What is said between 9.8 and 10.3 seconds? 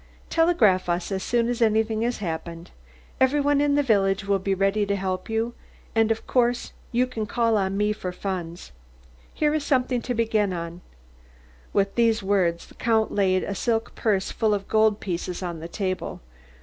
to